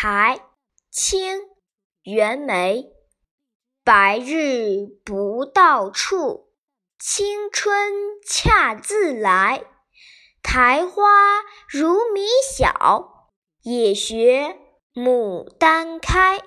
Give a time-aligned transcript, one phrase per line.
[0.00, 0.38] 苔
[0.92, 1.40] 清
[2.04, 2.86] 袁枚
[3.82, 6.52] 白日不到处
[7.00, 7.92] 青春
[8.24, 9.64] 恰自来。
[10.40, 11.02] 苔花
[11.68, 13.32] 如米小
[13.62, 14.56] 也学
[14.94, 16.44] 牡丹开